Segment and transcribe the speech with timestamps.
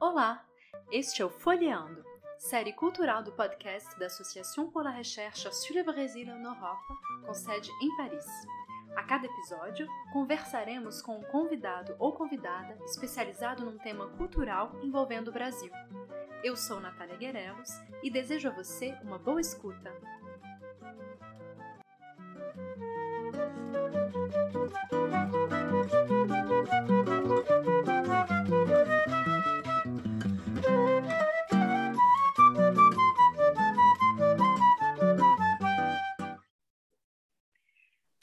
[0.00, 0.44] Olá,
[0.92, 2.04] este é o Folheando,
[2.38, 6.82] série cultural do podcast da Associação pour la Recherche sur le Brésil en Europe,
[7.24, 8.26] com sede em Paris.
[8.94, 15.32] A cada episódio, conversaremos com um convidado ou convidada especializado num tema cultural envolvendo o
[15.32, 15.72] Brasil.
[16.44, 17.70] Eu sou Natália Guerelos
[18.02, 19.90] e desejo a você uma boa escuta.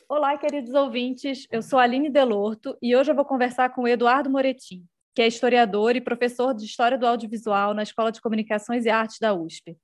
[0.08, 1.48] Olá, queridos ouvintes.
[1.50, 5.28] Eu sou Aline Delorto e hoje eu vou conversar com o Eduardo Moretim, que é
[5.28, 9.78] historiador e professor de História do Audiovisual na Escola de Comunicações e Artes da USP.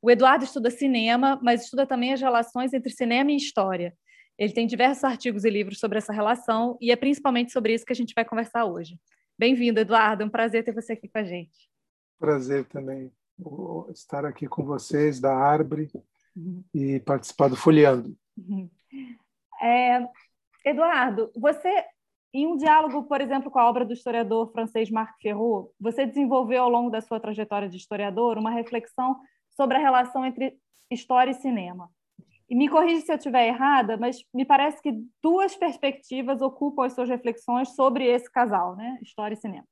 [0.00, 3.96] O Eduardo estuda cinema, mas estuda também as relações entre cinema e história.
[4.38, 7.92] Ele tem diversos artigos e livros sobre essa relação e é principalmente sobre isso que
[7.92, 8.98] a gente vai conversar hoje.
[9.36, 10.22] Bem-vindo, Eduardo.
[10.22, 11.68] É um prazer ter você aqui com a gente.
[12.18, 13.12] Prazer também
[13.92, 15.90] estar aqui com vocês da Arbre
[16.36, 16.64] uhum.
[16.74, 18.16] e participar do Folheando.
[18.36, 18.68] Uhum.
[19.60, 20.08] É,
[20.64, 21.84] Eduardo, você,
[22.32, 26.62] em um diálogo, por exemplo, com a obra do historiador francês Marc Ferraud, você desenvolveu
[26.62, 29.16] ao longo da sua trajetória de historiador uma reflexão
[29.50, 30.58] sobre a relação entre
[30.90, 31.90] história e cinema.
[32.48, 36.94] E me corrija se eu estiver errada, mas me parece que duas perspectivas ocupam as
[36.94, 38.98] suas reflexões sobre esse casal, né?
[39.02, 39.66] História e cinema.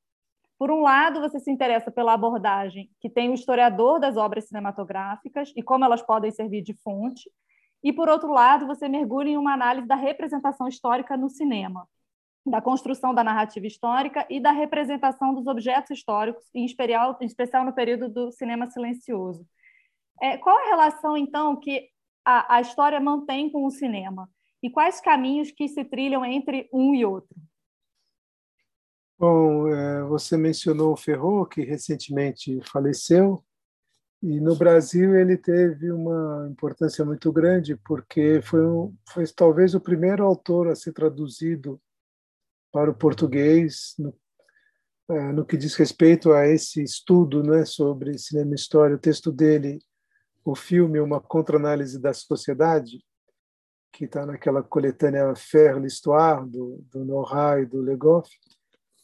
[0.59, 5.51] Por um lado, você se interessa pela abordagem que tem o historiador das obras cinematográficas
[5.55, 7.29] e como elas podem servir de fonte,
[7.83, 11.87] e, por outro lado, você mergulha em uma análise da representação histórica no cinema,
[12.49, 17.65] da construção da narrativa histórica e da representação dos objetos históricos, em especial, em especial
[17.65, 19.45] no período do cinema silencioso.
[20.21, 21.89] É, qual a relação, então, que
[22.25, 24.29] a, a história mantém com o cinema?
[24.63, 27.35] E quais caminhos que se trilham entre um e outro?
[29.19, 33.43] Bom, é, você mencionou o Ferro, que recentemente faleceu,
[34.21, 38.61] e no Brasil ele teve uma importância muito grande porque foi,
[39.09, 41.79] foi talvez o primeiro autor a ser traduzido
[42.71, 44.13] para o português no,
[45.09, 48.95] é, no que diz respeito a esse estudo né, sobre cinema e história.
[48.95, 49.79] O texto dele,
[50.43, 53.03] o filme Uma Contra-Análise da Sociedade,
[53.91, 57.25] que está naquela coletânea Faire l'Histoire, do, do
[57.59, 58.29] e do Legoff,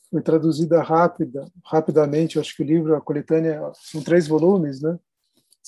[0.10, 2.36] foi traduzida rápida, rapidamente.
[2.36, 5.00] Eu acho que o livro, a coletânea, são três volumes, né?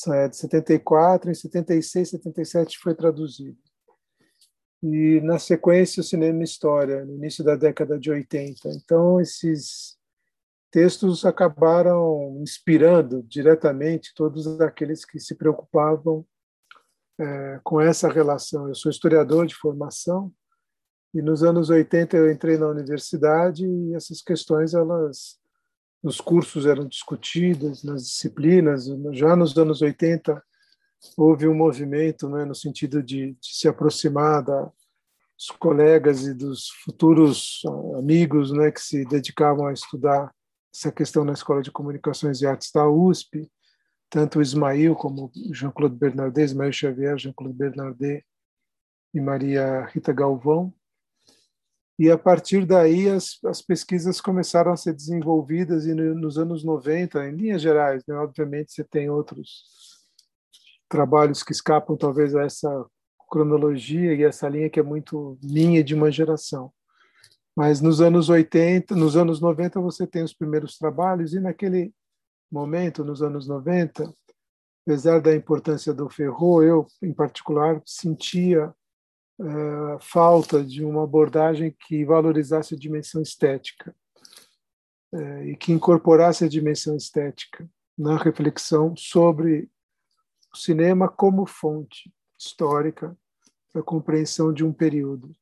[0.09, 3.57] É de 74, em 76, 77 foi traduzido.
[4.88, 8.69] E na sequência o cinema e história, no início da década de 80.
[8.69, 9.97] Então esses
[10.69, 16.24] textos acabaram inspirando diretamente todos aqueles que se preocupavam
[17.19, 18.68] é, com essa relação.
[18.68, 20.31] Eu sou historiador de formação
[21.16, 25.40] e nos anos 80 eu entrei na universidade e essas questões elas
[26.03, 28.85] nos cursos eram discutidas, nas disciplinas.
[29.13, 30.44] Já nos anos 80
[31.17, 34.71] houve um movimento né, no sentido de, de se aproximar da,
[35.38, 37.61] dos colegas e dos futuros
[37.97, 40.33] amigos né, que se dedicavam a estudar
[40.73, 43.49] essa questão na Escola de Comunicações e Artes da USP,
[44.09, 48.25] tanto o Ismail como Jean-Claude Bernardet, Ismail Xavier, Jean-Claude Bernardet
[49.13, 50.73] e Maria Rita Galvão.
[51.97, 56.63] E a partir daí as, as pesquisas começaram a ser desenvolvidas e no, nos anos
[56.63, 58.15] 90, em linhas gerais, né?
[58.15, 59.94] obviamente você tem outros
[60.90, 62.85] trabalhos que escapam talvez a essa
[63.29, 66.72] cronologia e essa linha que é muito minha de uma geração.
[67.56, 71.94] Mas nos anos 80, nos anos 90 você tem os primeiros trabalhos e naquele
[72.51, 74.13] momento, nos anos 90,
[74.85, 78.74] apesar da importância do Ferro, eu em particular sentia
[79.40, 83.95] uh, falta de uma abordagem que valorizasse a dimensão estética
[85.13, 89.69] uh, e que incorporasse a dimensão estética na reflexão sobre
[90.56, 93.16] o cinema como fonte histórica
[93.74, 95.36] da compreensão de um período.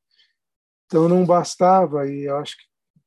[0.86, 2.64] Então não bastava, e acho que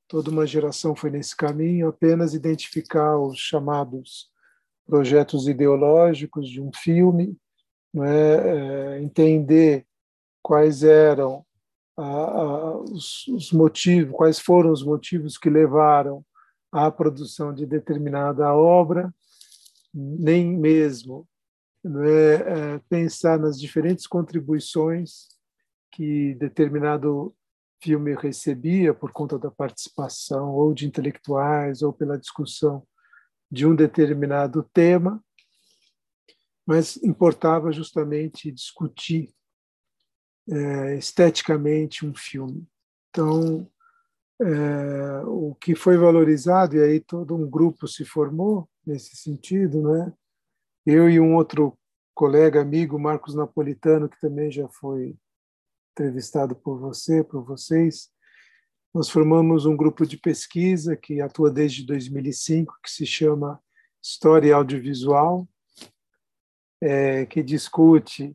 [0.08, 4.32] toda uma geração foi nesse caminho, apenas identificar os chamados
[4.86, 7.38] projetos ideológicos de um filme,
[7.98, 8.96] é?
[8.96, 9.86] é entender
[10.42, 11.46] quais eram
[11.98, 16.26] ah, os, os, motivos, quais foram os motivos que levaram
[16.72, 19.14] à produção de determinada obra,
[19.94, 21.28] nem mesmo
[21.86, 25.28] é, é, pensar nas diferentes contribuições
[25.92, 27.36] que determinado
[27.82, 32.86] filme recebia por conta da participação ou de intelectuais ou pela discussão
[33.50, 35.24] de um determinado tema,
[36.66, 39.34] mas importava justamente discutir
[40.50, 42.68] é, esteticamente um filme.
[43.10, 43.70] Então,
[44.42, 50.14] é, o que foi valorizado, e aí todo um grupo se formou nesse sentido, né?
[50.90, 51.78] Eu e um outro
[52.16, 55.18] colega, amigo, Marcos Napolitano, que também já foi
[55.92, 58.10] entrevistado por você, por vocês,
[58.94, 63.62] nós formamos um grupo de pesquisa que atua desde 2005, que se chama
[64.02, 65.46] História Audiovisual,
[66.82, 68.34] é, que discute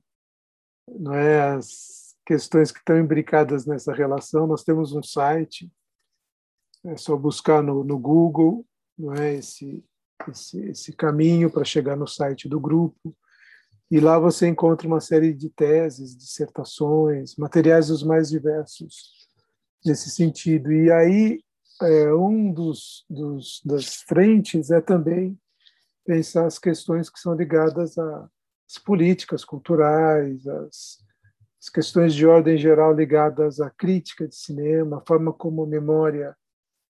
[0.86, 4.46] não é, as questões que estão imbricadas nessa relação.
[4.46, 5.72] Nós temos um site,
[6.84, 8.66] é só buscar no, no Google
[8.98, 9.82] não é, esse,
[10.30, 13.14] esse, esse caminho para chegar no site do grupo.
[13.90, 19.28] E lá você encontra uma série de teses, dissertações, materiais os mais diversos
[19.84, 20.72] nesse sentido.
[20.72, 21.40] E aí,
[21.82, 25.38] é, um dos, dos, das frentes é também
[26.04, 30.98] pensar as questões que são ligadas às políticas culturais, às,
[31.60, 36.36] as questões de ordem geral ligadas à crítica de cinema, a forma como a memória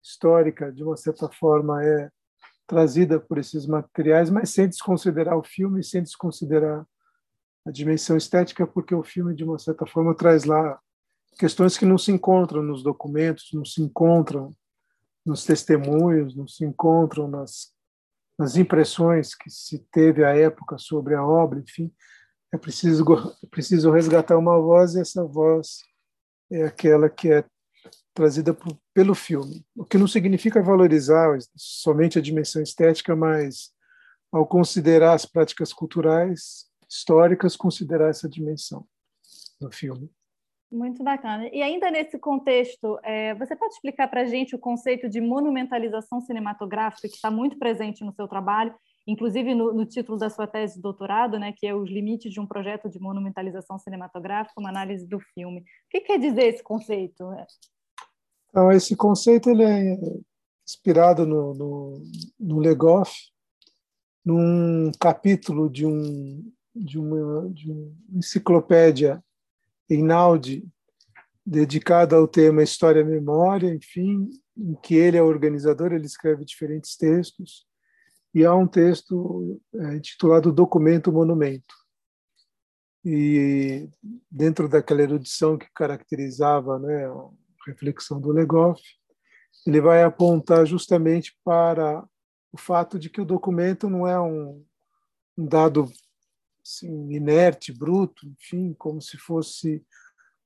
[0.03, 2.11] histórica, de uma certa forma, é
[2.73, 6.87] trazida por esses materiais, mas sem desconsiderar o filme, sem desconsiderar
[7.67, 10.81] a dimensão estética, porque o filme, de uma certa forma, traz lá
[11.39, 14.57] questões que não se encontram nos documentos, não se encontram
[15.25, 17.75] nos testemunhos, não se encontram nas,
[18.39, 21.93] nas impressões que se teve à época sobre a obra, enfim,
[22.51, 23.05] é preciso,
[23.45, 25.83] é preciso resgatar uma voz e essa voz
[26.51, 27.45] é aquela que é
[28.15, 33.73] trazida por, pelo filme, o que não significa valorizar somente a dimensão estética, mas
[34.31, 38.87] ao considerar as práticas culturais históricas, considerar essa dimensão
[39.61, 40.11] no filme.
[40.71, 41.49] Muito bacana.
[41.53, 46.19] E ainda nesse contexto, é, você pode explicar para a gente o conceito de monumentalização
[46.23, 48.75] cinematográfica que está muito presente no seu trabalho,
[49.07, 52.41] inclusive no, no, título da sua tese de doutorado, né, que é os limites de
[52.41, 55.61] um projeto de monumentalização cinematográfica, uma análise do filme.
[55.61, 57.31] O que quer dizer esse conceito?
[58.53, 59.99] Então, esse conceito ele é
[60.63, 62.03] inspirado no, no,
[62.39, 63.11] no Legoff,
[64.23, 69.25] num capítulo de, um, de, uma, de uma enciclopédia
[69.89, 70.69] Einaudi,
[71.45, 77.67] dedicada ao tema História-Memória, enfim, em que ele é organizador, ele escreve diferentes textos,
[78.35, 81.75] e há um texto é, intitulado Documento Monumento.
[83.03, 83.89] E
[84.31, 87.09] dentro daquela erudição que caracterizava né,
[87.67, 88.83] reflexão do Legoff,
[89.67, 92.05] ele vai apontar justamente para
[92.53, 94.65] o fato de que o documento não é um,
[95.37, 95.91] um dado
[96.65, 99.85] assim, inerte, bruto, enfim, como se fosse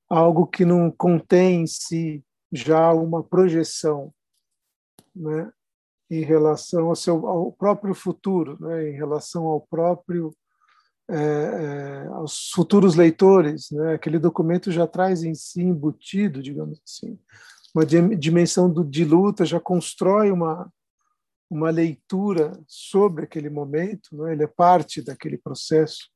[0.09, 4.13] algo que não contém em si já uma projeção,
[5.15, 5.51] né,
[6.09, 10.33] em relação ao seu ao próprio futuro, né, em relação ao próprio
[11.09, 17.17] é, é, aos futuros leitores, né, aquele documento já traz em si embutido, digamos assim,
[17.73, 20.71] uma dimensão do, de luta, já constrói uma
[21.49, 24.33] uma leitura sobre aquele momento, né?
[24.33, 26.09] ele é parte daquele processo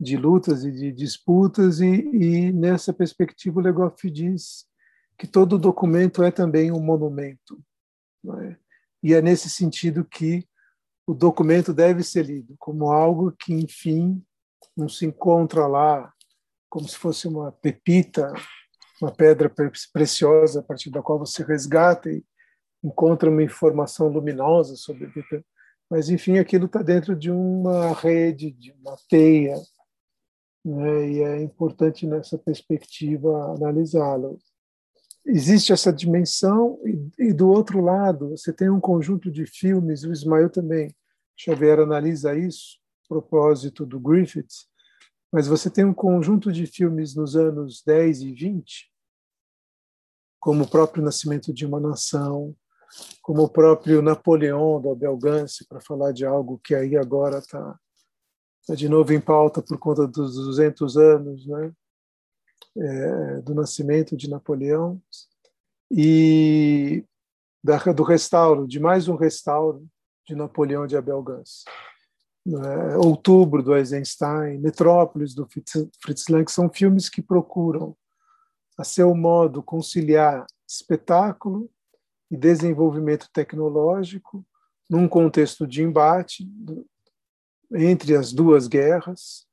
[0.00, 4.66] de lutas e de disputas, e, e nessa perspectiva o Legoff diz
[5.16, 7.60] que todo documento é também um monumento.
[8.42, 8.56] É?
[9.02, 10.46] E é nesse sentido que
[11.08, 14.22] o documento deve ser lido como algo que, enfim,
[14.76, 16.12] não se encontra lá
[16.68, 18.30] como se fosse uma pepita,
[19.00, 19.50] uma pedra
[19.90, 22.22] preciosa a partir da qual você resgata e
[22.84, 25.10] encontra uma informação luminosa sobre.
[25.88, 29.56] Mas, enfim, aquilo está dentro de uma rede, de uma teia,
[30.62, 31.10] né?
[31.10, 34.38] e é importante nessa perspectiva analisá-lo.
[35.30, 40.10] Existe essa dimensão, e, e, do outro lado, você tem um conjunto de filmes, o
[40.10, 40.94] Ismael também,
[41.36, 44.48] Xavier analisa isso, propósito do Griffith,
[45.30, 48.90] mas você tem um conjunto de filmes nos anos 10 e 20,
[50.40, 52.56] como o próprio Nascimento de uma Nação,
[53.20, 57.78] como o próprio Napoleão do Abel Gance, para falar de algo que aí agora está
[58.66, 61.72] tá de novo em pauta por conta dos 200 anos né,
[62.76, 65.00] é, do nascimento de Napoleão,
[65.90, 67.04] e
[67.62, 69.86] da, do restauro, de mais um restauro
[70.26, 71.64] de Napoleão de Abel Gance.
[72.44, 75.48] Né, Outubro, do Eisenstein, Metrópolis, do
[76.02, 77.96] Fritz Lang, são filmes que procuram,
[78.76, 81.70] a seu modo, conciliar espetáculo
[82.30, 84.46] e desenvolvimento tecnológico
[84.88, 86.48] num contexto de embate
[87.72, 89.47] entre as duas guerras,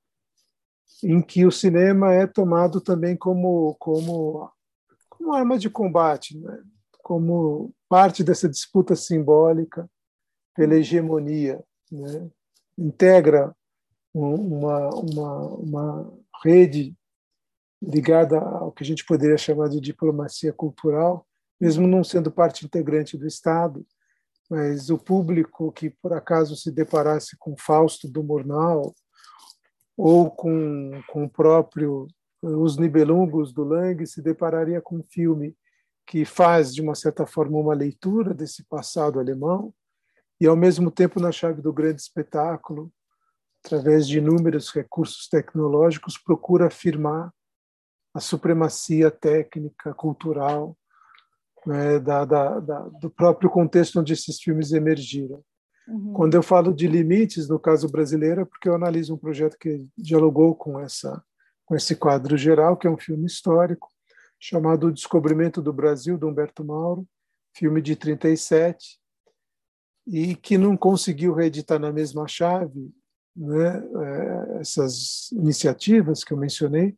[1.06, 4.52] em que o cinema é tomado também como como
[5.08, 6.64] como arma de combate, né?
[7.04, 9.90] como parte dessa disputa simbólica
[10.56, 12.28] pela hegemonia, né?
[12.78, 13.56] integra
[14.14, 16.96] uma, uma, uma rede
[17.82, 21.26] ligada ao que a gente poderia chamar de diplomacia cultural,
[21.62, 23.86] mesmo não sendo parte integrante do Estado,
[24.50, 28.94] mas o público que por acaso se deparasse com Fausto do Murnau
[29.98, 32.08] ou com, com o próprio
[32.42, 35.56] Os Nibelungos do Lang se depararia com um filme
[36.06, 39.74] que faz, de uma certa forma, uma leitura desse passado alemão
[40.40, 42.92] e, ao mesmo tempo, na chave do grande espetáculo,
[43.64, 47.34] através de inúmeros recursos tecnológicos, procura afirmar
[48.14, 50.78] a supremacia técnica, cultural,
[51.66, 55.44] né, da, da, da, do próprio contexto onde esses filmes emergiram.
[55.88, 56.14] Uhum.
[56.14, 59.86] Quando eu falo de limites, no caso brasileiro, é porque eu analiso um projeto que
[59.98, 61.24] dialogou com, essa,
[61.66, 63.90] com esse quadro geral, que é um filme histórico,
[64.40, 67.08] chamado O Descobrimento do Brasil, de Humberto Mauro,
[67.56, 69.00] filme de 37,
[70.08, 72.92] e que não conseguiu reeditar na mesma chave
[73.36, 76.96] né, é, essas iniciativas que eu mencionei,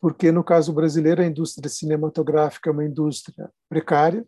[0.00, 4.26] porque no caso brasileiro a indústria cinematográfica é uma indústria precária,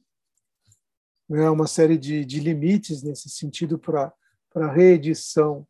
[1.30, 4.12] né, uma série de, de limites nesse sentido para
[4.56, 5.64] a reedição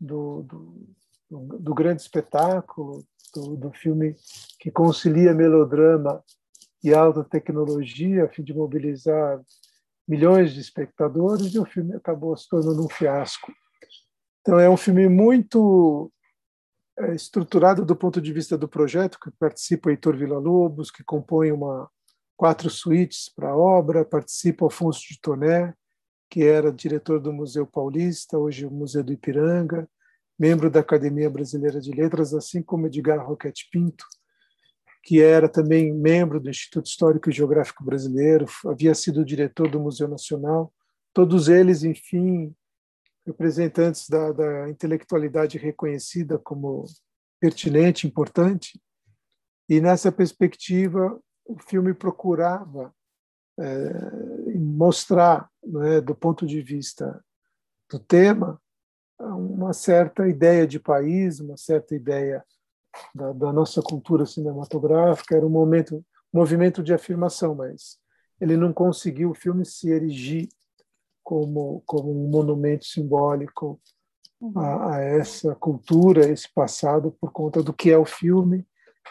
[0.00, 4.16] do, do, do, grande espetáculo, do, do filme
[4.58, 6.24] que concilia melodrama
[6.82, 9.38] e alta tecnologia a fim de mobilizar
[10.08, 13.52] milhões de espectadores e o filme acabou se tornando um fiasco.
[14.40, 16.10] Então é um filme muito
[16.98, 21.90] é, estruturado do ponto de vista do projeto, que participa Heitor Villa-Lobos, que compõe uma
[22.36, 25.74] quatro suítes para a obra, participa Afonso de Toné,
[26.28, 29.88] que era diretor do Museu Paulista, hoje o Museu do Ipiranga,
[30.38, 34.04] membro da Academia Brasileira de Letras, assim como Edgar Roquete Pinto,
[35.02, 40.08] que era também membro do Instituto Histórico e Geográfico Brasileiro, havia sido diretor do Museu
[40.08, 40.72] Nacional,
[41.12, 42.54] todos eles, enfim,
[43.26, 46.84] representantes da, da intelectualidade reconhecida como
[47.40, 48.80] pertinente, importante.
[49.68, 52.94] E nessa perspectiva, o filme procurava
[53.58, 55.48] é, mostrar,
[55.84, 57.22] é, do ponto de vista
[57.90, 58.60] do tema,
[59.18, 62.44] uma certa ideia de país, uma certa ideia
[63.14, 65.96] da, da, nossa cultura cinematográfica, era um momento,
[66.32, 67.98] um movimento de afirmação, mas
[68.40, 70.48] ele não conseguiu o filme se erigir
[71.22, 73.80] como, como um monumento simbólico
[74.40, 74.58] uhum.
[74.58, 78.66] a, a, essa cultura, esse passado, por conta do que é o filme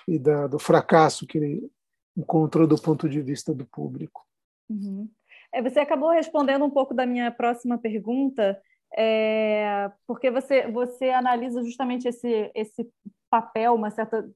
[0.07, 1.71] e da, do fracasso que ele
[2.15, 4.25] encontrou do ponto de vista do público.
[4.69, 5.09] Uhum.
[5.51, 8.59] É, você acabou respondendo um pouco da minha próxima pergunta,
[8.97, 12.89] é, porque você, você analisa justamente esse, esse
[13.29, 14.29] papel, uma certa,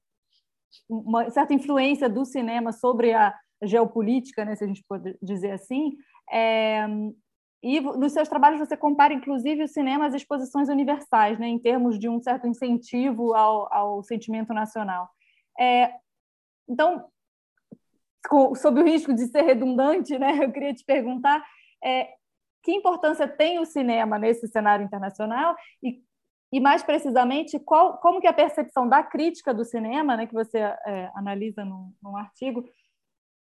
[0.90, 5.98] uma certa influência do cinema sobre a geopolítica, né, se a gente pode dizer assim.
[6.32, 6.86] É,
[7.64, 11.98] e nos seus trabalhos você compara, inclusive, o cinema às exposições universais, né, em termos
[11.98, 15.10] de um certo incentivo ao, ao sentimento nacional.
[15.60, 15.92] É,
[16.70, 17.06] então,
[18.28, 21.44] com, sob o risco de ser redundante, né, eu queria te perguntar
[21.84, 22.10] é,
[22.64, 26.02] que importância tem o cinema nesse cenário internacional e
[26.52, 30.60] e mais precisamente qual, como que a percepção da crítica do cinema, né, que você
[30.60, 32.64] é, analisa num, num, artigo,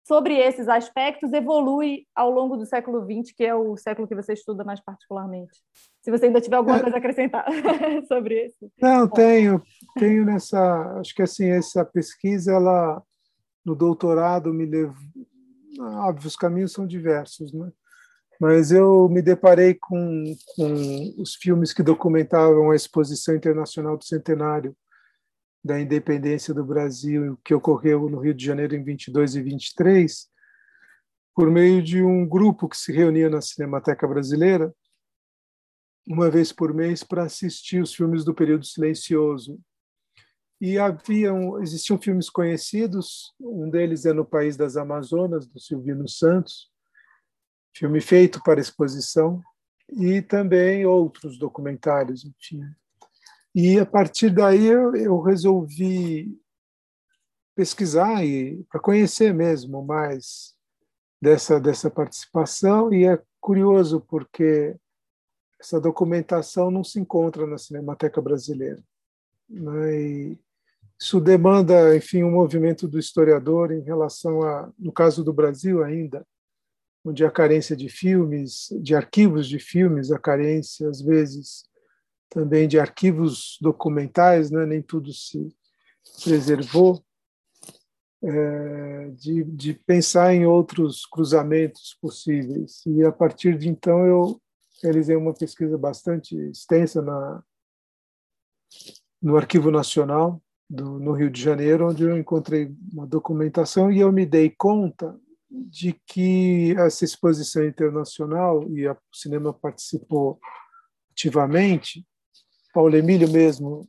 [0.07, 4.35] sobre esses aspectos evolui ao longo do século XX, que é o século que você
[4.35, 5.59] estuda mais particularmente.
[6.03, 6.81] Se você ainda tiver alguma é.
[6.81, 7.47] coisa a acrescentar
[8.09, 8.71] sobre isso.
[8.81, 9.63] Não, tenho,
[9.99, 13.03] tenho nessa, acho que assim essa pesquisa ela
[13.65, 14.97] no doutorado me levou,
[15.81, 17.71] óbvio, os caminhos são diversos, né?
[18.41, 24.77] mas eu me deparei com, com os filmes que documentavam a Exposição Internacional do Centenário
[25.65, 30.29] da Independência do Brasil, que ocorreu no Rio de Janeiro em 22 e 23,
[31.35, 34.75] por meio de um grupo que se reunia na Cinemateca Brasileira,
[36.07, 39.59] uma vez por mês, para assistir os filmes do período silencioso.
[40.61, 46.71] E haviam, existiam filmes conhecidos, um deles é No País das Amazonas, do Silvino Santos,
[47.77, 49.43] filme feito para exposição,
[49.91, 52.63] e também outros documentários, enfim.
[53.55, 56.37] E a partir daí eu, eu resolvi
[57.55, 60.55] pesquisar e para conhecer mesmo mais
[61.23, 64.77] dessa dessa participação e é curioso porque
[65.61, 68.83] essa documentação não se encontra na Cinemateca Brasileira.
[69.49, 70.01] Né?
[70.01, 70.39] E
[71.01, 76.27] isso demanda, enfim, um movimento do historiador em relação a, no caso do Brasil ainda,
[77.05, 81.65] onde a carência de filmes, de arquivos de filmes, a carência, às vezes,
[82.31, 84.65] também de arquivos documentais, né?
[84.65, 85.55] nem tudo se
[86.23, 87.05] preservou,
[88.23, 92.81] é, de, de pensar em outros cruzamentos possíveis.
[92.87, 94.41] E, a partir de então, eu
[94.83, 97.45] realizei uma pesquisa bastante extensa na,
[99.25, 100.39] no Arquivo Nacional
[100.69, 105.19] do, no Rio de Janeiro, onde eu encontrei uma documentação e eu me dei conta
[105.51, 110.39] de que essa exposição internacional, e o cinema participou
[111.11, 112.07] ativamente,
[112.75, 113.89] Paulo Emílio mesmo,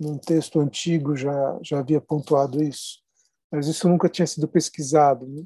[0.00, 2.98] num texto antigo, já, já havia pontuado isso,
[3.52, 5.44] mas isso nunca tinha sido pesquisado, né?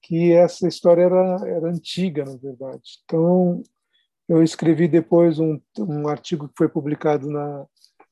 [0.00, 3.00] que essa história era, era antiga, na verdade.
[3.04, 3.62] Então,
[4.26, 7.66] eu escrevi depois um, um artigo que foi publicado na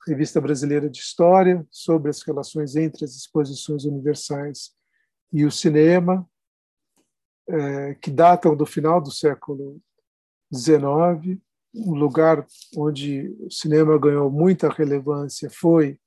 [0.09, 4.71] Revista Brasileira de História sobre as relações entre as exposições universais
[5.31, 6.27] e o cinema,
[7.47, 9.81] é, que datam do final do século
[10.53, 11.38] XIX.
[11.75, 16.00] Um lugar onde o cinema ganhou muita relevância foi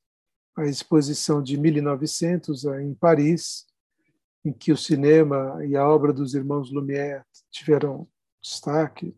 [0.58, 3.68] a exposição de 1900 em Paris,
[4.44, 8.08] em que o cinema e a obra dos irmãos Lumière tiveram
[8.42, 9.16] destaque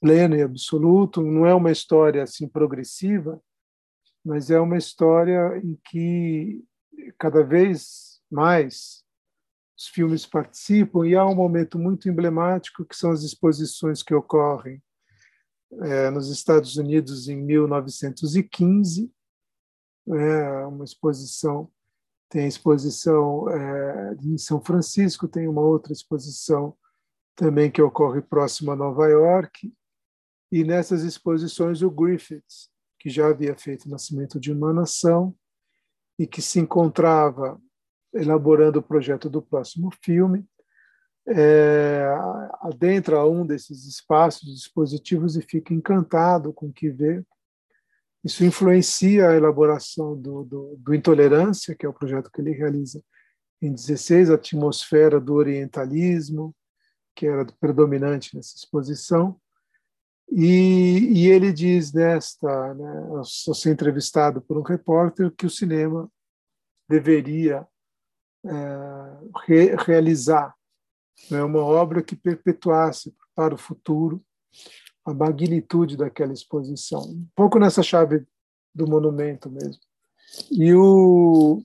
[0.00, 1.20] pleno e absoluto.
[1.20, 3.38] Não é uma história assim progressiva,
[4.24, 6.64] mas é uma história em que
[7.18, 9.02] cada vez mais
[9.76, 14.82] os filmes participam e há um momento muito emblemático que são as exposições que ocorrem
[15.82, 19.12] é, nos Estados Unidos em 1915,
[20.08, 21.70] é né, uma exposição
[22.32, 26.74] tem a exposição é, em São Francisco, tem uma outra exposição
[27.36, 29.70] também que ocorre próximo a Nova York,
[30.50, 32.70] e nessas exposições, o Griffiths,
[33.02, 35.34] que já havia feito o Nascimento de uma Nação
[36.16, 37.60] e que se encontrava
[38.14, 40.46] elaborando o projeto do próximo filme,
[41.26, 42.04] é,
[42.60, 47.24] adentra um desses espaços dispositivos e fica encantado com o que vê.
[48.22, 53.02] Isso influencia a elaboração do, do, do Intolerância, que é o projeto que ele realiza
[53.60, 56.54] em 16, a atmosfera do orientalismo,
[57.16, 59.40] que era predominante nessa exposição,
[60.34, 66.10] e, e ele diz nesta, né, ao ser entrevistado por um repórter, que o cinema
[66.88, 67.66] deveria
[68.44, 68.50] é,
[69.46, 70.54] re, realizar
[71.30, 74.24] né, uma obra que perpetuasse para o futuro
[75.04, 77.02] a magnitude daquela exposição.
[77.02, 78.24] Um pouco nessa chave
[78.74, 79.82] do monumento mesmo.
[80.50, 81.62] E o,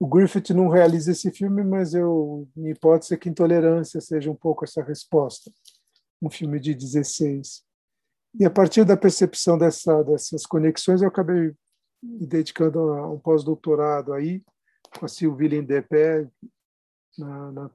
[0.00, 4.34] o Griffith não realiza esse filme, mas eu, minha hipótese é que Intolerância seja um
[4.34, 5.52] pouco essa resposta.
[6.22, 7.70] Um filme de 16.
[8.34, 11.54] E a partir da percepção dessa, dessas conexões, eu acabei
[12.02, 14.42] me dedicando a um pós-doutorado aí,
[14.98, 16.28] com a Sylvie Lindepé,
[17.18, 17.68] na, na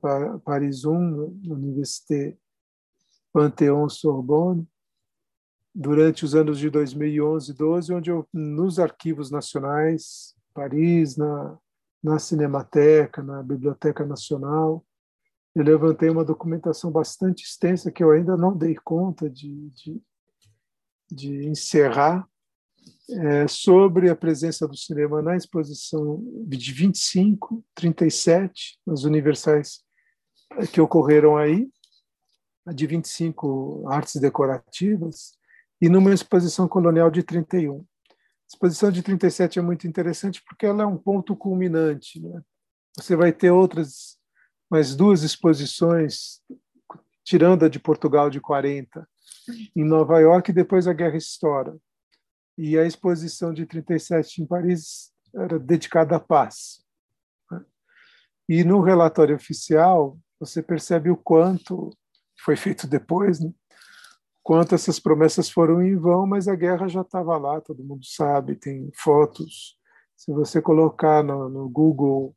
[0.43, 2.37] Paris 1, na Université
[3.31, 4.67] Panthéon Sorbonne,
[5.73, 11.55] durante os anos de 2011 e 12, onde eu, nos arquivos nacionais, Paris, na,
[12.03, 14.83] na Cinemateca, na Biblioteca Nacional,
[15.53, 20.01] eu levantei uma documentação bastante extensa que eu ainda não dei conta de, de
[21.09, 22.27] de encerrar
[23.09, 29.83] é, sobre a presença do cinema na exposição de 25, 37, nas universais
[30.53, 31.69] é, que ocorreram aí,
[32.73, 35.37] de 25 artes decorativas,
[35.81, 37.79] e numa exposição colonial de 31.
[37.79, 37.83] A
[38.49, 42.19] exposição de 37 é muito interessante porque ela é um ponto culminante.
[42.19, 42.41] Né?
[42.97, 44.17] Você vai ter outras,
[44.69, 46.41] mais duas exposições,
[47.23, 49.07] tirando a de Portugal de 40,
[49.75, 51.77] em Nova York, e depois a guerra estoura.
[52.57, 56.83] E a exposição de 37 em Paris era dedicada à paz.
[57.51, 57.63] Né?
[58.49, 61.89] E no relatório oficial, você percebe o quanto
[62.39, 63.51] foi feito depois, né?
[64.43, 68.55] quanto essas promessas foram em vão, mas a guerra já estava lá, todo mundo sabe,
[68.55, 69.77] tem fotos.
[70.15, 72.33] Se você colocar no, no Google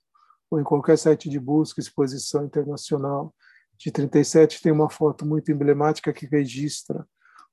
[0.50, 3.32] ou em qualquer site de busca, exposição internacional,
[3.80, 7.06] de 37 tem uma foto muito emblemática que registra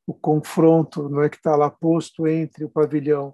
[0.06, 3.34] o confronto, não é que está lá posto entre o pavilhão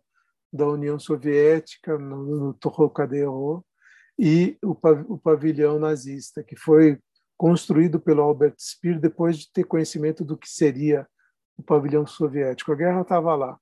[0.51, 3.65] da União Soviética no, no Trocadero
[4.17, 4.77] e o,
[5.07, 6.99] o pavilhão nazista, que foi
[7.35, 11.07] construído pelo Albert Speer depois de ter conhecimento do que seria
[11.57, 12.71] o pavilhão soviético.
[12.71, 13.57] A guerra estava lá.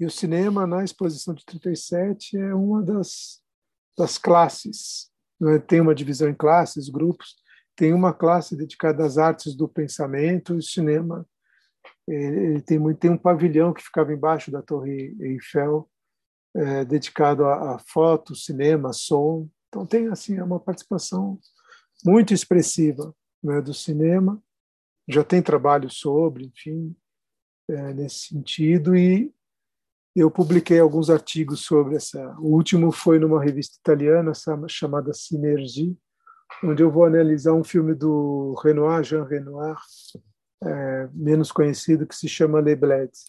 [0.00, 3.40] E o cinema, na exposição de 37, é uma das,
[3.96, 5.10] das classes.
[5.40, 5.58] Né?
[5.60, 7.36] Tem uma divisão em classes, grupos,
[7.78, 11.24] tem uma classe dedicada às artes do pensamento, o cinema.
[12.08, 15.88] Ele tem, muito, tem um pavilhão que ficava embaixo da Torre Eiffel,
[16.56, 19.48] é, dedicado a, a, foto, cinema, som.
[19.68, 21.38] Então tem assim uma participação
[22.04, 24.42] muito expressiva né, do cinema.
[25.08, 26.96] Já tem trabalho sobre, enfim,
[27.70, 28.96] é, nesse sentido.
[28.96, 29.32] E
[30.16, 32.36] eu publiquei alguns artigos sobre essa.
[32.40, 34.32] O último foi numa revista italiana
[34.66, 35.96] chamada Sinergie,
[36.62, 39.78] onde eu vou analisar um filme do Renoir, Jean Renoir,
[40.62, 43.24] é, menos conhecido que se chama Les Bleds,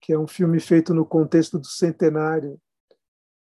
[0.00, 2.60] que é um filme feito no contexto do centenário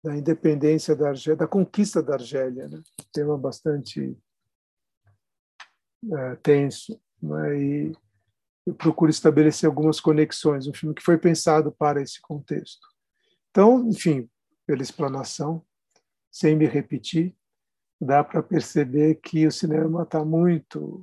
[0.03, 2.81] da independência da Argélia, da conquista da Argélia, né?
[3.13, 4.17] tema bastante
[6.11, 7.57] é, tenso, né?
[7.57, 7.91] e
[8.65, 10.67] eu procuro estabelecer algumas conexões.
[10.67, 12.85] Um filme que foi pensado para esse contexto.
[13.49, 14.29] Então, enfim,
[14.65, 15.65] pela explanação,
[16.31, 17.35] sem me repetir,
[18.03, 21.01] dá para perceber que o cinema está muito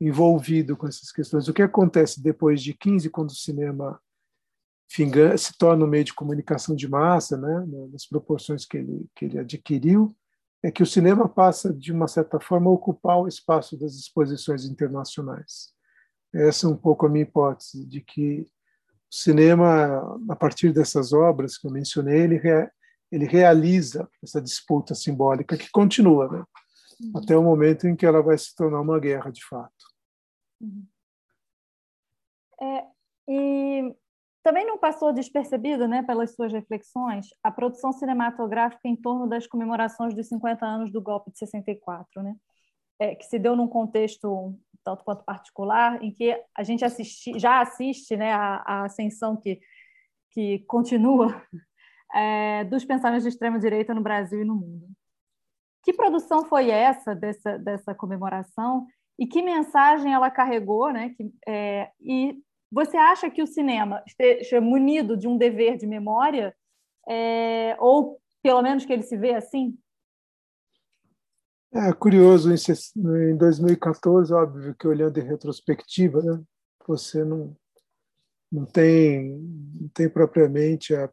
[0.00, 1.48] envolvido com essas questões.
[1.48, 4.00] O que acontece depois de 15, quando o cinema
[4.88, 9.38] se torna um meio de comunicação de massa, né, nas proporções que ele, que ele
[9.38, 10.16] adquiriu,
[10.62, 14.64] é que o cinema passa, de uma certa forma, a ocupar o espaço das exposições
[14.64, 15.72] internacionais.
[16.34, 18.40] Essa é um pouco a minha hipótese, de que
[19.10, 22.40] o cinema, a partir dessas obras que eu mencionei, ele,
[23.10, 26.44] ele realiza essa disputa simbólica que continua, né?
[27.00, 27.12] Uhum.
[27.16, 29.72] até o momento em que ela vai se tornar uma guerra de fato.
[30.60, 30.86] Uhum.
[32.60, 32.84] É,
[33.26, 33.96] e
[34.42, 40.14] também não passou despercebido, né, pelas suas reflexões, a produção cinematográfica em torno das comemorações
[40.14, 42.36] dos 50 anos do golpe de 64, né?
[42.98, 47.60] É, que se deu num contexto tanto quanto particular, em que a gente assisti, já
[47.60, 49.58] assiste né, a, a ascensão que,
[50.30, 51.42] que continua
[52.14, 54.88] é, dos pensamentos de extrema-direita no Brasil e no mundo.
[55.82, 58.86] Que produção foi essa dessa, dessa comemoração
[59.18, 60.92] e que mensagem ela carregou?
[60.92, 62.38] Né, que, é, e
[62.70, 66.54] você acha que o cinema esteja munido de um dever de memória,
[67.08, 69.76] é, ou pelo menos que ele se vê assim?
[71.72, 76.42] É curioso, em 2014, óbvio que olhando em retrospectiva, né,
[76.86, 77.56] você não,
[78.50, 79.38] não, tem,
[79.80, 81.10] não tem propriamente a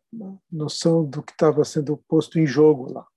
[0.52, 3.08] noção do que estava sendo posto em jogo lá.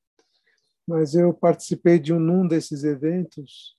[0.87, 3.77] Mas eu participei de um, desses eventos,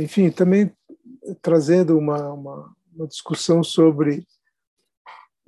[0.00, 0.72] enfim, também
[1.42, 4.26] trazendo uma, uma, uma discussão sobre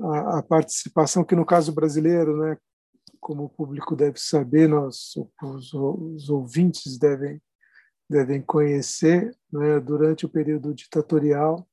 [0.01, 2.59] a, a, participação, que no caso brasileiro, né,
[3.21, 7.40] como o público deve saber, nós, os, os ouvintes devem,
[8.11, 11.66] devem conhecer, né, durante o período ditatorial,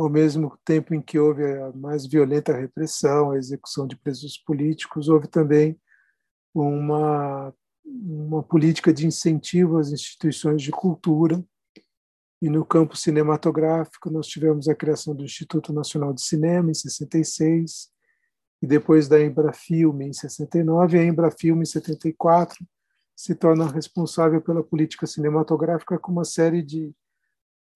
[0.00, 5.08] ao mesmo tempo em que houve a mais violenta repressão, a execução de presos políticos,
[5.08, 5.76] houve também
[6.54, 7.52] uma,
[7.84, 11.44] uma política de incentivo às instituições de cultura.
[12.40, 17.90] E no campo cinematográfico, nós tivemos a criação do Instituto Nacional de Cinema, em 66,
[18.62, 22.64] e depois da Embrafilme em 69, a Embrafilme em 74
[23.16, 26.94] se torna responsável pela política cinematográfica com uma série de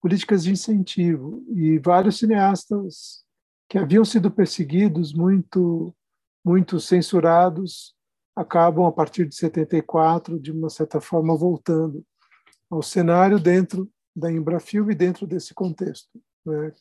[0.03, 3.23] políticas de incentivo e vários cineastas
[3.69, 5.95] que haviam sido perseguidos, muito
[6.45, 7.95] muito censurados,
[8.35, 12.05] acabam a partir de 74 de uma certa forma voltando
[12.69, 16.73] ao cenário dentro da Embrafilme dentro desse contexto, né?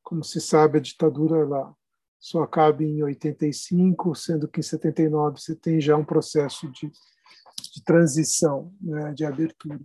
[0.00, 1.74] Como se sabe, a ditadura lá
[2.20, 7.82] só acaba em 85, sendo que em 79 você tem já um processo de, de
[7.84, 9.80] transição, né, de abertura.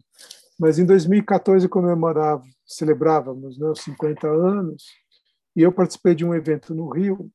[0.59, 4.85] Mas em 2014 comemorava, celebrávamos né, os 50 anos,
[5.55, 7.31] e eu participei de um evento no Rio,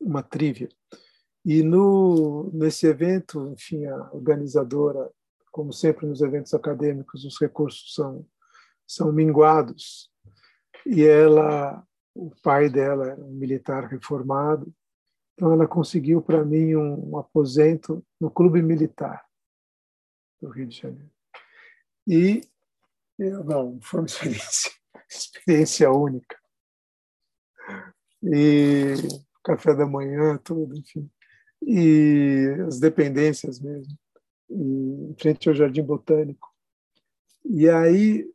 [0.00, 0.68] uma trivia.
[1.44, 5.10] E no nesse evento, enfim, a organizadora,
[5.52, 8.26] como sempre nos eventos acadêmicos, os recursos são
[8.86, 10.10] são minguados.
[10.86, 14.72] E ela o pai dela era um militar reformado,
[15.34, 19.24] então ela conseguiu para mim um, um, aposento no clube militar
[20.40, 21.10] do Rio de Janeiro.
[22.06, 22.42] E
[23.18, 24.70] eu, não, foi uma experiência,
[25.08, 26.36] experiência única.
[28.22, 28.94] E
[29.44, 31.10] café da manhã, tudo, enfim.
[31.62, 33.96] E as dependências mesmo,
[34.50, 36.48] e, em frente ao Jardim Botânico.
[37.44, 38.26] E aí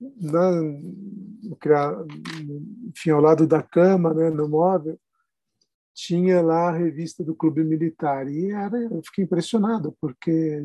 [0.00, 0.50] na,
[2.88, 4.98] enfim, ao lado da cama, né, no móvel,
[5.94, 8.28] tinha lá a revista do Clube Militar.
[8.28, 10.64] E era, eu fiquei impressionado, porque.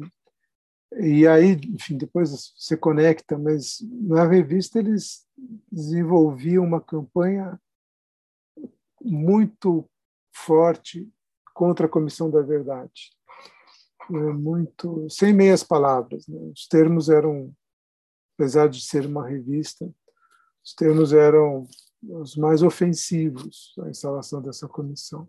[0.94, 5.28] E aí, enfim, depois você conecta, mas na revista eles
[5.72, 7.60] desenvolviam uma campanha
[9.02, 9.90] muito
[10.34, 11.12] forte
[11.54, 13.14] contra a Comissão da Verdade.
[14.10, 16.28] Muito, sem meias palavras.
[16.28, 16.40] Né?
[16.54, 17.54] Os termos eram
[18.36, 19.90] apesar de ser uma revista,
[20.64, 21.68] os termos eram
[22.04, 25.28] os mais ofensivos à instalação dessa comissão.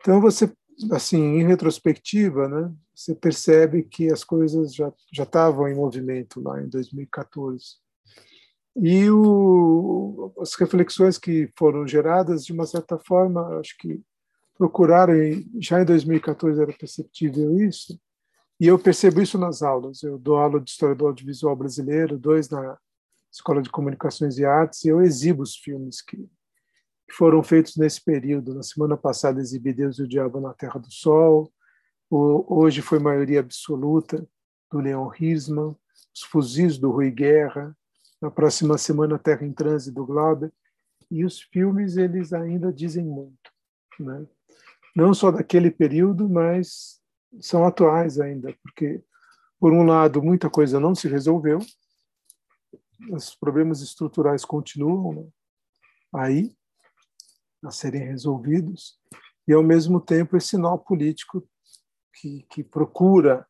[0.00, 0.52] Então você,
[0.90, 6.60] assim, em retrospectiva, né, você percebe que as coisas já já estavam em movimento lá
[6.60, 7.76] em 2014.
[8.76, 14.00] E o, as reflexões que foram geradas, de uma certa forma, acho que
[14.56, 15.14] procuraram,
[15.58, 17.98] já em 2014 era perceptível isso,
[18.60, 20.02] e eu percebo isso nas aulas.
[20.02, 22.76] Eu dou aula de História do Audiovisual Brasileiro, dois na
[23.30, 26.28] Escola de Comunicações e Artes, e eu exibo os filmes que
[27.10, 28.54] foram feitos nesse período.
[28.54, 31.52] Na semana passada exibi Deus e o Diabo na Terra do Sol,
[32.10, 34.26] hoje foi maioria absoluta
[34.70, 35.76] do Leon Hirschman,
[36.14, 37.76] Os Fuzis do Rui Guerra,
[38.20, 40.52] na próxima semana Terra em Trânsito do Glauber,
[41.10, 43.50] e os filmes eles ainda dizem muito,
[44.00, 44.26] né?
[44.96, 46.98] não só daquele período, mas
[47.38, 49.02] são atuais ainda, porque
[49.60, 51.58] por um lado muita coisa não se resolveu,
[53.10, 55.28] os problemas estruturais continuam né?
[56.14, 56.55] aí
[57.64, 58.98] a serem resolvidos
[59.46, 61.46] e ao mesmo tempo esse nó político
[62.14, 63.46] que, que procura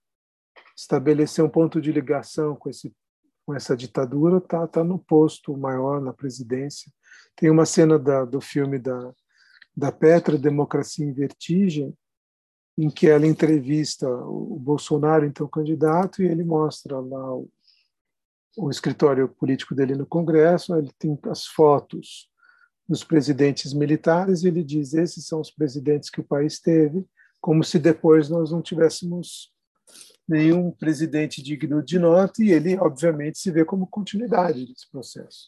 [0.77, 2.95] estabelecer um ponto de ligação com esse
[3.47, 6.93] com essa ditadura está tá no posto maior na presidência.
[7.37, 9.15] Tem uma cena da, do filme da,
[9.75, 11.97] da Petra, Democracia em Vertigem,
[12.77, 17.49] em que ela entrevista o Bolsonaro, então candidato, e ele mostra lá o,
[18.57, 22.29] o escritório político dele no Congresso, ele tem as fotos
[22.89, 27.05] dos presidentes militares ele diz: esses são os presidentes que o país teve,
[27.41, 29.53] como se depois nós não tivéssemos
[30.29, 35.47] nenhum presidente digno de nota e ele, obviamente, se vê como continuidade desse processo.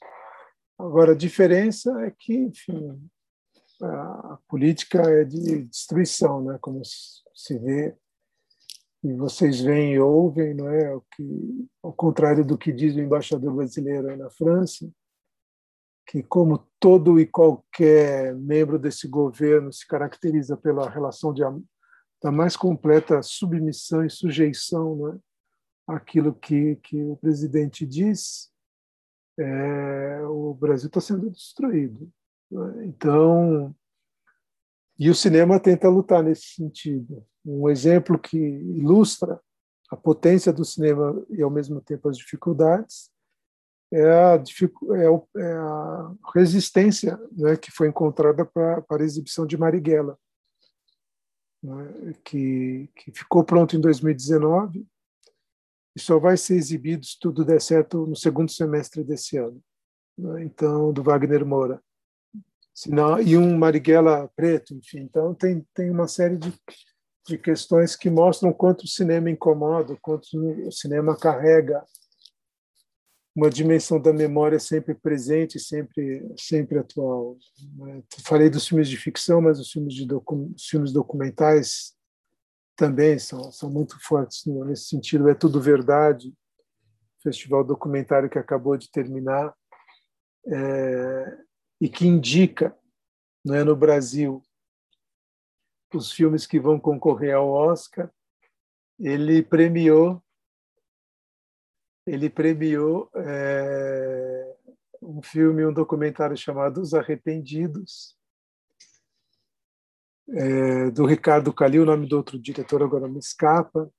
[0.78, 3.00] Agora, a diferença é que, enfim,
[3.82, 6.58] a política é de destruição, né?
[6.60, 7.96] como se vê
[9.02, 10.94] e vocês veem e ouvem, não é?
[10.94, 14.90] O que, ao contrário do que diz o embaixador brasileiro na França,
[16.08, 21.42] que como todo e qualquer membro desse governo se caracteriza pela relação de
[22.20, 25.18] da mais completa submissão e sujeição né,
[25.86, 28.50] àquilo que, que o presidente diz,
[29.38, 32.10] é, o Brasil está sendo destruído.
[32.50, 32.86] Né?
[32.86, 33.72] Então,
[34.98, 37.24] e o cinema tenta lutar nesse sentido.
[37.44, 39.40] Um exemplo que ilustra
[39.90, 43.12] a potência do cinema e, ao mesmo tempo, as dificuldades
[43.92, 50.18] é a, é, é a resistência né, que foi encontrada para a exibição de Marighella
[51.62, 54.86] né, que, que ficou pronto em 2019
[55.96, 59.60] e só vai ser exibido, se tudo der certo, no segundo semestre desse ano.
[60.16, 61.82] Né, então, do Wagner Moura.
[62.74, 65.00] Senão, e um Marighella preto, enfim.
[65.00, 66.54] Então, tem, tem uma série de,
[67.26, 71.84] de questões que mostram quanto o cinema incomoda, quanto o cinema carrega
[73.38, 77.38] uma dimensão da memória sempre presente, sempre sempre atual.
[77.76, 78.02] Né?
[78.24, 81.94] Falei dos filmes de ficção, mas os filmes de docu os filmes documentais
[82.76, 85.28] também são são muito fortes nesse sentido.
[85.28, 86.34] É tudo verdade.
[87.22, 89.54] Festival documentário que acabou de terminar
[90.48, 91.38] é,
[91.80, 92.76] e que indica,
[93.44, 94.42] não é no Brasil,
[95.94, 98.10] os filmes que vão concorrer ao Oscar.
[98.98, 100.20] Ele premiou
[102.08, 104.56] ele premiou é,
[105.02, 108.16] um filme, um documentário chamado Os Arrependidos,
[110.30, 113.90] é, do Ricardo Calil, o nome do outro diretor agora me escapa,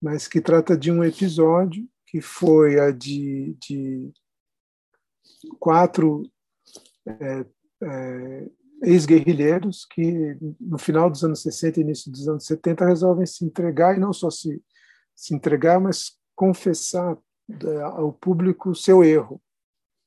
[0.00, 4.12] mas que trata de um episódio que foi a de, de
[5.58, 6.30] quatro
[7.06, 7.46] é,
[7.82, 8.50] é
[8.82, 13.96] ex-guerrilheiros que, no final dos anos 60 e início dos anos 70, resolvem se entregar,
[13.96, 14.62] e não só se,
[15.14, 17.16] se entregar, mas confessar
[17.94, 19.40] ao público seu erro.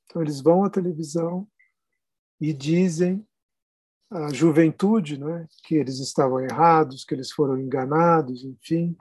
[0.06, 1.48] Então, eles vão à televisão
[2.40, 3.26] e dizem
[4.10, 8.98] à juventude né, que eles estavam errados, que eles foram enganados, enfim.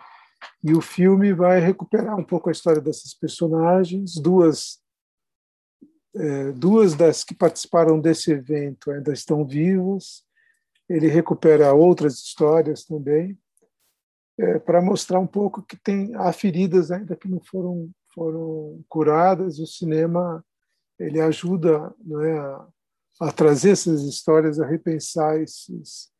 [0.62, 4.14] E o filme vai recuperar um pouco a história dessas personagens.
[4.14, 4.80] Duas,
[6.14, 10.24] é, duas das que participaram desse evento ainda estão vivas.
[10.88, 13.38] Ele recupera outras histórias também,
[14.38, 19.60] é, para mostrar um pouco que tem há feridas ainda que não foram foram curadas.
[19.60, 20.44] O cinema
[20.98, 22.68] ele ajuda é, a,
[23.20, 26.12] a trazer essas histórias, a repensar esses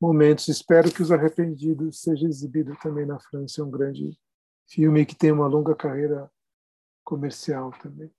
[0.00, 0.48] momentos.
[0.48, 3.60] Espero que Os Arrependidos seja exibido também na França.
[3.60, 4.18] É um grande
[4.66, 6.30] filme que tem uma longa carreira
[7.04, 8.10] comercial também.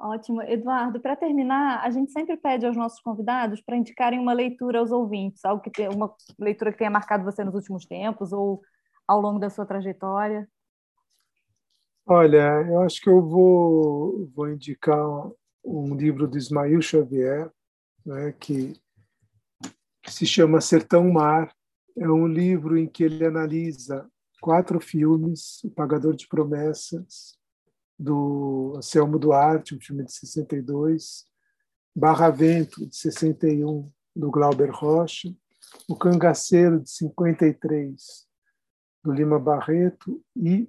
[0.00, 0.40] Ótimo.
[0.42, 4.92] Eduardo, para terminar, a gente sempre pede aos nossos convidados para indicarem uma leitura aos
[4.92, 8.62] ouvintes, algo que tenha, uma leitura que tenha marcado você nos últimos tempos ou
[9.08, 10.48] ao longo da sua trajetória.
[12.10, 14.98] Olha, eu acho que eu vou, vou indicar
[15.62, 17.52] um livro do Ismael Xavier,
[18.02, 18.72] né, que
[20.06, 21.54] se chama Sertão Mar.
[21.98, 27.36] É um livro em que ele analisa quatro filmes: O Pagador de Promessas,
[27.98, 31.26] do Anselmo Duarte, um filme de 62,
[31.94, 35.28] Barra Vento, de 61, do Glauber Rocha,
[35.86, 38.26] O Cangaceiro, de 53,
[39.04, 40.66] do Lima Barreto, e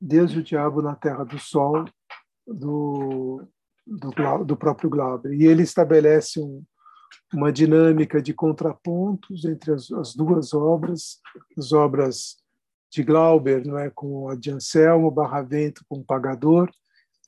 [0.00, 1.84] Deus e o Diabo na Terra do Sol,
[2.46, 3.42] do,
[3.86, 5.32] do, do próprio Glauber.
[5.32, 6.62] E ele estabelece um,
[7.32, 11.20] uma dinâmica de contrapontos entre as, as, duas obras,
[11.56, 12.36] as obras
[12.90, 16.70] de Glauber, não é, com a de Anselmo, Barravento com o Pagador,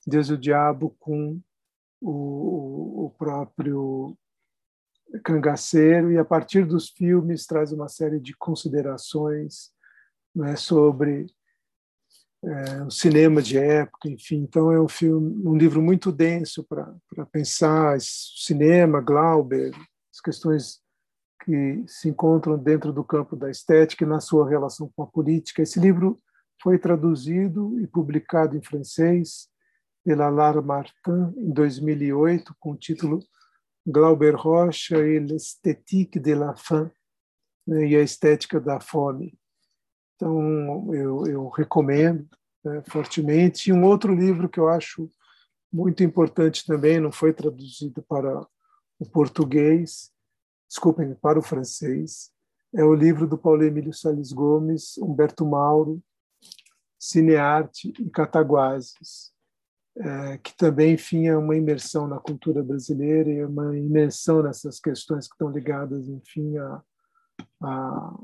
[0.07, 1.39] Deus e o Diabo com
[2.01, 4.17] o, o próprio
[5.23, 9.71] cangaceiro, e a partir dos filmes traz uma série de considerações
[10.45, 11.27] é, sobre
[12.43, 14.37] é, o cinema de época, enfim.
[14.37, 19.71] Então é um filme, um livro muito denso para pensar cinema, Glauber,
[20.13, 20.79] as questões
[21.43, 25.61] que se encontram dentro do campo da estética e na sua relação com a política.
[25.61, 26.21] Esse livro
[26.61, 29.47] foi traduzido e publicado em francês
[30.03, 33.19] pela Lara Martin em 2008 com o título
[33.85, 36.89] Glauber Rocha e l'esthétique de la faim
[37.65, 39.38] né, e a estética da fome.
[40.19, 42.27] Então, eu, eu recomendo
[42.61, 43.69] né, fortemente.
[43.69, 45.09] E um outro livro que eu acho
[45.71, 48.45] muito importante também, não foi traduzido para
[48.99, 50.11] o português,
[50.67, 52.31] desculpem, para o francês,
[52.75, 56.03] é o livro do Paulo Emílio Salles Gomes, Humberto Mauro,
[56.99, 59.31] Cinearte e Cataguases,
[59.97, 65.27] é, que também, enfim, é uma imersão na cultura brasileira e uma imersão nessas questões
[65.27, 66.83] que estão ligadas, enfim, à,
[67.61, 68.19] à,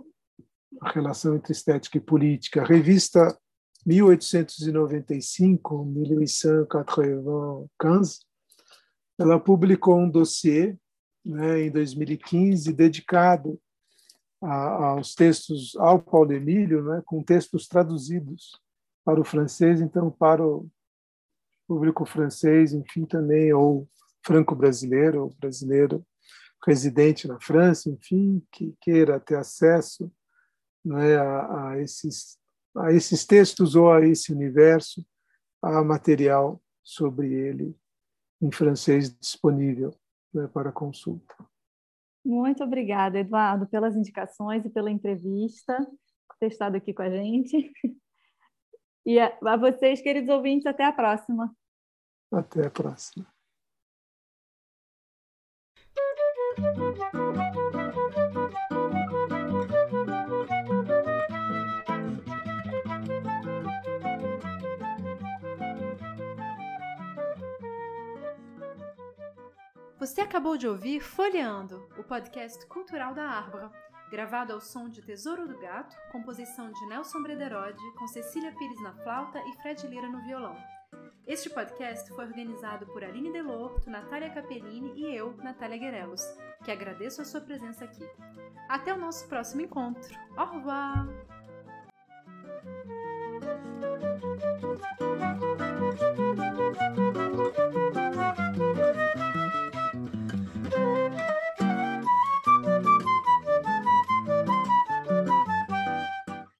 [0.81, 2.61] à relação entre estética e política.
[2.61, 3.37] A revista
[3.85, 7.69] 1895, 1895,
[9.17, 10.77] ela publicou um dossiê
[11.23, 13.57] né, em 2015 dedicado
[14.41, 18.59] a, aos textos ao Paulo Emílio, né, com textos traduzidos
[19.03, 20.69] para o francês, então para o
[21.67, 23.87] público francês, enfim, também, ou
[24.25, 26.05] franco-brasileiro, ou brasileiro
[26.65, 30.11] residente na França, enfim, que queira ter acesso
[30.85, 32.37] né, a, a esses
[32.77, 35.05] a esses textos ou a esse universo,
[35.61, 37.75] há material sobre ele
[38.41, 39.95] em francês disponível
[40.33, 41.35] né, para consulta.
[42.23, 45.77] Muito obrigada, Eduardo, pelas indicações e pela entrevista,
[46.27, 47.71] por ter estado aqui com a gente.
[49.05, 51.55] E a, a vocês, queridos ouvintes, até a próxima.
[52.31, 53.34] Até a próxima.
[70.05, 73.71] Você acabou de ouvir Folheando, o podcast cultural da Árvore,
[74.11, 78.93] gravado ao som de Tesouro do Gato, composição de Nelson Brederode, com Cecília Pires na
[78.93, 80.55] flauta e Fred Lira no violão.
[81.25, 86.21] Este podcast foi organizado por Aline Delorto, Natália Capellini e eu, Natália Guerelos,
[86.63, 88.07] que agradeço a sua presença aqui.
[88.69, 90.15] Até o nosso próximo encontro.
[90.37, 91.07] Au revoir!